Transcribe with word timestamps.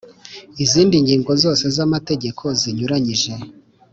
izindi 0.63 0.95
ngingo 1.03 1.31
zose 1.43 1.65
z’amategeko 1.75 2.43
ziranyuranyije. 2.59 3.31